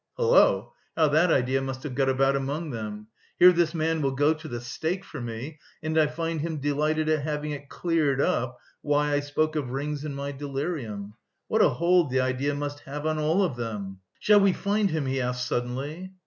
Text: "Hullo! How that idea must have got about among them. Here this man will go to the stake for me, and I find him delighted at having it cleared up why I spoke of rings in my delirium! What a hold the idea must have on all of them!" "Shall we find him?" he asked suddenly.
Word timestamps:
"Hullo! 0.17 0.73
How 0.97 1.09
that 1.09 1.29
idea 1.31 1.61
must 1.61 1.83
have 1.83 1.93
got 1.93 2.09
about 2.09 2.35
among 2.35 2.71
them. 2.71 3.05
Here 3.37 3.51
this 3.51 3.75
man 3.75 4.01
will 4.01 4.13
go 4.15 4.33
to 4.33 4.47
the 4.47 4.59
stake 4.59 5.05
for 5.05 5.21
me, 5.21 5.59
and 5.83 5.95
I 5.95 6.07
find 6.07 6.41
him 6.41 6.57
delighted 6.57 7.07
at 7.07 7.21
having 7.21 7.51
it 7.51 7.69
cleared 7.69 8.19
up 8.19 8.57
why 8.81 9.11
I 9.11 9.19
spoke 9.19 9.55
of 9.55 9.69
rings 9.69 10.03
in 10.03 10.15
my 10.15 10.31
delirium! 10.31 11.13
What 11.49 11.61
a 11.61 11.69
hold 11.69 12.09
the 12.09 12.19
idea 12.21 12.55
must 12.55 12.79
have 12.79 13.05
on 13.05 13.19
all 13.19 13.43
of 13.43 13.57
them!" 13.57 13.99
"Shall 14.19 14.39
we 14.39 14.53
find 14.53 14.89
him?" 14.89 15.05
he 15.05 15.21
asked 15.21 15.47
suddenly. 15.47 16.13